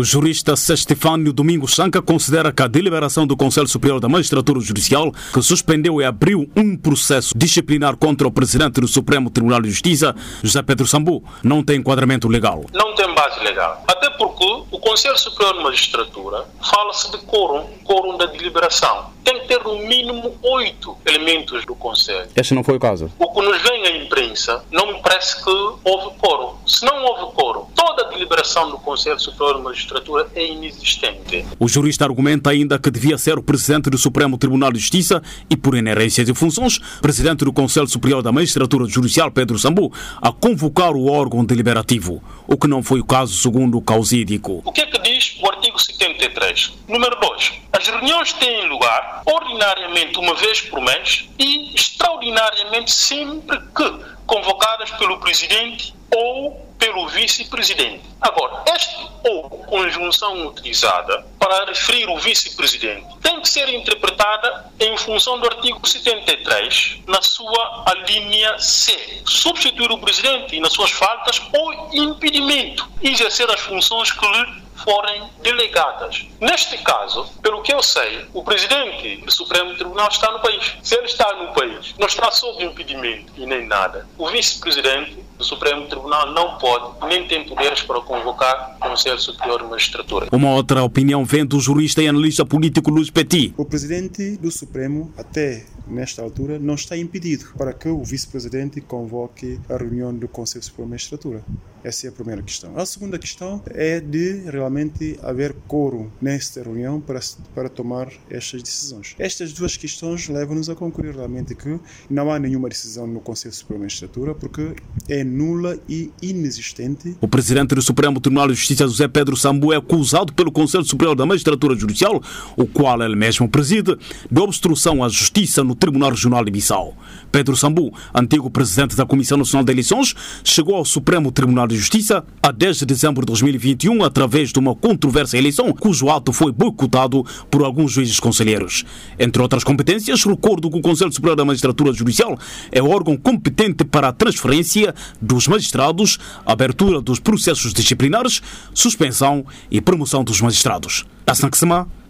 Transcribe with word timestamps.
O 0.00 0.02
jurista 0.02 0.56
Stefânio 0.56 1.30
Domingos 1.30 1.74
Sanca 1.74 2.00
considera 2.00 2.50
que 2.50 2.62
a 2.62 2.66
deliberação 2.66 3.26
do 3.26 3.36
Conselho 3.36 3.68
Superior 3.68 4.00
da 4.00 4.08
Magistratura 4.08 4.58
Judicial, 4.58 5.12
que 5.30 5.42
suspendeu 5.42 6.00
e 6.00 6.04
abriu 6.06 6.50
um 6.56 6.74
processo 6.74 7.34
disciplinar 7.36 7.98
contra 7.98 8.26
o 8.26 8.32
presidente 8.32 8.80
do 8.80 8.88
Supremo 8.88 9.28
Tribunal 9.28 9.60
de 9.60 9.68
Justiça, 9.68 10.16
José 10.42 10.62
Pedro 10.62 10.86
Sambu, 10.86 11.22
não 11.44 11.62
tem 11.62 11.80
enquadramento 11.80 12.28
legal. 12.28 12.64
Não 12.72 12.94
tem 12.94 13.14
base 13.14 13.40
legal. 13.40 13.84
Até 13.86 14.08
porque 14.08 14.64
o 14.70 14.78
Conselho 14.78 15.18
Superior 15.18 15.58
de 15.58 15.64
Magistratura 15.64 16.46
fala-se 16.62 17.10
de 17.10 17.18
quórum, 17.18 17.66
quórum 17.84 18.16
da 18.16 18.24
deliberação. 18.24 19.10
Ter 19.50 19.64
no 19.64 19.80
mínimo 19.80 20.32
oito 20.42 20.96
elementos 21.04 21.66
do 21.66 21.74
Conselho. 21.74 22.28
Este 22.36 22.54
não 22.54 22.62
foi 22.62 22.76
o 22.76 22.78
caso. 22.78 23.10
O 23.18 23.32
que 23.32 23.42
nos 23.42 23.60
vem 23.62 23.84
à 23.84 23.96
imprensa 23.96 24.64
não 24.70 24.86
me 24.92 25.02
parece 25.02 25.42
que 25.42 25.50
houve 25.50 26.16
quórum. 26.18 26.54
Se 26.64 26.84
não 26.84 27.02
houve 27.02 27.34
quórum, 27.34 27.66
toda 27.74 28.06
a 28.06 28.08
deliberação 28.10 28.70
do 28.70 28.78
Conselho 28.78 29.18
Superior 29.18 29.56
de 29.56 29.62
Magistratura 29.64 30.28
é 30.36 30.46
inexistente. 30.46 31.44
O 31.58 31.66
jurista 31.66 32.04
argumenta 32.04 32.50
ainda 32.50 32.78
que 32.78 32.92
devia 32.92 33.18
ser 33.18 33.40
o 33.40 33.42
presidente 33.42 33.90
do 33.90 33.98
Supremo 33.98 34.38
Tribunal 34.38 34.70
de 34.70 34.78
Justiça 34.78 35.20
e, 35.50 35.56
por 35.56 35.76
inerência 35.76 36.24
de 36.24 36.32
funções, 36.32 36.78
presidente 37.02 37.44
do 37.44 37.52
Conselho 37.52 37.88
Superior 37.88 38.22
da 38.22 38.30
Magistratura 38.30 38.86
Judicial, 38.86 39.32
Pedro 39.32 39.58
Sambu, 39.58 39.92
a 40.22 40.30
convocar 40.30 40.92
o 40.92 41.10
órgão 41.10 41.44
deliberativo, 41.44 42.22
o 42.46 42.56
que 42.56 42.68
não 42.68 42.84
foi 42.84 43.00
o 43.00 43.04
caso 43.04 43.34
segundo 43.34 43.76
o 43.76 43.82
causídico. 43.82 44.62
O 44.64 44.70
que 44.70 44.82
é 44.82 44.86
que 44.86 44.98
diz 45.02 45.36
o 45.42 45.49
73? 45.92 46.72
Número 46.88 47.16
2. 47.16 47.52
As 47.72 47.86
reuniões 47.86 48.32
têm 48.34 48.68
lugar 48.68 49.22
ordinariamente 49.26 50.18
uma 50.18 50.34
vez 50.34 50.60
por 50.62 50.80
mês 50.80 51.28
e 51.38 51.74
extraordinariamente 51.74 52.90
sempre 52.90 53.58
que 53.74 54.04
convocadas 54.26 54.90
pelo 54.92 55.18
presidente 55.18 55.94
ou 56.14 56.70
pelo 56.78 57.06
vice-presidente. 57.08 58.00
Agora, 58.20 58.62
esta 58.66 59.10
ou 59.28 59.50
conjunção 59.66 60.46
utilizada 60.46 61.26
para 61.38 61.66
referir 61.66 62.08
o 62.08 62.16
vice-presidente 62.16 63.06
tem 63.22 63.40
que 63.40 63.48
ser 63.48 63.68
interpretada 63.68 64.72
em 64.80 64.96
função 64.96 65.38
do 65.38 65.46
artigo 65.46 65.86
73, 65.86 67.00
na 67.06 67.20
sua 67.20 67.84
linha 68.08 68.58
C. 68.58 69.22
Substituir 69.26 69.92
o 69.92 69.98
presidente 69.98 70.58
nas 70.58 70.72
suas 70.72 70.90
faltas 70.90 71.40
ou 71.52 71.90
impedimento 71.92 72.88
exercer 73.02 73.48
as 73.50 73.60
funções 73.60 74.10
que 74.10 74.26
lhe 74.26 74.69
forem 74.84 75.22
delegadas. 75.42 76.26
Neste 76.40 76.78
caso, 76.78 77.26
pelo 77.42 77.62
que 77.62 77.72
eu 77.72 77.82
sei, 77.82 78.26
o 78.32 78.42
presidente 78.42 79.18
do 79.24 79.30
Supremo 79.30 79.74
Tribunal 79.74 80.08
está 80.08 80.30
no 80.32 80.40
país. 80.40 80.76
Se 80.82 80.96
ele 80.96 81.06
está 81.06 81.32
no 81.36 81.52
país, 81.52 81.94
não 81.98 82.06
está 82.06 82.30
sob 82.30 82.64
impedimento 82.64 83.32
e 83.36 83.46
nem 83.46 83.66
nada. 83.66 84.06
O 84.18 84.28
vice-presidente 84.28 85.18
do 85.40 85.44
Supremo 85.44 85.86
Tribunal 85.86 86.32
não 86.32 86.58
pode, 86.58 87.06
nem 87.06 87.26
tem 87.26 87.44
poderes 87.44 87.82
para 87.82 88.00
convocar 88.02 88.76
o 88.76 88.88
Conselho 88.88 89.18
Superior 89.18 89.62
de 89.62 89.68
Magistratura. 89.68 90.28
Uma 90.30 90.50
outra 90.50 90.82
opinião 90.82 91.24
vem 91.24 91.46
do 91.46 91.58
jurista 91.58 92.02
e 92.02 92.08
analista 92.08 92.44
político 92.44 92.90
Luiz 92.90 93.08
Petit. 93.08 93.54
O 93.56 93.64
presidente 93.64 94.36
do 94.36 94.50
Supremo, 94.50 95.12
até 95.16 95.64
nesta 95.86 96.22
altura, 96.22 96.58
não 96.58 96.74
está 96.74 96.96
impedido 96.96 97.46
para 97.56 97.72
que 97.72 97.88
o 97.88 98.04
vice-presidente 98.04 98.80
convoque 98.82 99.58
a 99.68 99.76
reunião 99.76 100.14
do 100.14 100.28
Conselho 100.28 100.62
Superior 100.62 100.86
de 100.86 100.90
Magistratura. 100.90 101.44
Essa 101.82 102.06
é 102.06 102.10
a 102.10 102.12
primeira 102.12 102.42
questão. 102.42 102.76
A 102.76 102.84
segunda 102.84 103.18
questão 103.18 103.62
é 103.68 104.00
de 104.00 104.42
realmente 104.50 105.18
haver 105.22 105.54
coro 105.66 106.12
nesta 106.20 106.62
reunião 106.62 107.00
para, 107.00 107.20
para 107.54 107.68
tomar 107.68 108.08
estas 108.28 108.62
decisões. 108.62 109.14
Estas 109.18 109.52
duas 109.52 109.76
questões 109.76 110.28
levam-nos 110.28 110.68
a 110.68 110.74
concluir 110.74 111.14
realmente 111.14 111.54
que 111.54 111.80
não 112.08 112.30
há 112.30 112.38
nenhuma 112.38 112.68
decisão 112.68 113.06
no 113.06 113.20
Conselho 113.20 113.54
Superior 113.54 113.78
de 113.78 113.84
Magistratura 113.84 114.34
porque 114.34 114.74
é 115.08 115.24
nula 115.24 115.78
e 115.88 116.10
inexistente. 116.20 117.16
O 117.20 117.28
presidente 117.28 117.74
do 117.74 117.80
Supremo 117.80 118.20
Tribunal 118.20 118.48
de 118.48 118.54
Justiça, 118.54 118.86
José 118.86 119.08
Pedro 119.08 119.36
Sambu, 119.36 119.72
é 119.72 119.76
acusado 119.76 120.32
pelo 120.34 120.52
Conselho 120.52 120.84
Superior 120.84 121.16
da 121.16 121.24
Magistratura 121.24 121.74
Judicial, 121.74 122.22
o 122.56 122.66
qual 122.66 123.02
ele 123.02 123.16
mesmo 123.16 123.48
preside, 123.48 123.96
de 124.30 124.40
obstrução 124.40 125.02
à 125.02 125.08
justiça 125.08 125.64
no 125.64 125.74
Tribunal 125.74 126.10
Regional 126.10 126.44
de 126.44 126.50
Bissau. 126.50 126.94
Pedro 127.32 127.56
Sambu, 127.56 127.92
antigo 128.14 128.50
presidente 128.50 128.96
da 128.96 129.06
Comissão 129.06 129.38
Nacional 129.38 129.64
de 129.64 129.72
Eleições, 129.72 130.14
chegou 130.44 130.74
ao 130.74 130.84
Supremo 130.84 131.32
Tribunal 131.32 131.69
de 131.70 131.78
Justiça 131.78 132.24
a 132.42 132.50
10 132.50 132.78
de 132.78 132.86
dezembro 132.86 133.20
de 133.22 133.26
2021 133.26 134.02
através 134.02 134.50
de 134.52 134.58
uma 134.58 134.74
controversa 134.74 135.38
eleição 135.38 135.72
cujo 135.72 136.10
ato 136.10 136.32
foi 136.32 136.50
boicotado 136.50 137.24
por 137.50 137.62
alguns 137.62 137.92
juízes 137.92 138.18
conselheiros. 138.18 138.84
Entre 139.18 139.40
outras 139.40 139.62
competências, 139.62 140.24
recordo 140.24 140.70
que 140.70 140.78
o 140.78 140.82
Conselho 140.82 141.12
Superior 141.12 141.36
da 141.36 141.44
Magistratura 141.44 141.92
Judicial 141.92 142.38
é 142.72 142.82
o 142.82 142.90
órgão 142.90 143.16
competente 143.16 143.84
para 143.84 144.08
a 144.08 144.12
transferência 144.12 144.94
dos 145.20 145.46
magistrados, 145.46 146.18
abertura 146.44 147.00
dos 147.00 147.20
processos 147.20 147.72
disciplinares, 147.72 148.42
suspensão 148.74 149.44
e 149.70 149.80
promoção 149.80 150.24
dos 150.24 150.40
magistrados. 150.40 151.04
Hassan 151.26 151.50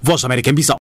Voz 0.03 0.23
da 0.23 0.29
América 0.29 0.51
em 0.51 0.55
Bissau. 0.55 0.79